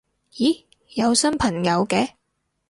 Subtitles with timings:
[0.33, 2.13] 咦有新朋友嘅